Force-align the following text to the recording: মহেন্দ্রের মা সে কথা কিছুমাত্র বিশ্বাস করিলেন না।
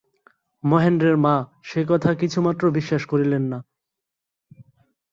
মহেন্দ্রের 0.63 1.17
মা 1.17 1.35
সে 1.63 1.81
কথা 1.89 2.11
কিছুমাত্র 2.13 2.63
বিশ্বাস 2.71 3.03
করিলেন 3.05 3.43
না। 3.51 3.59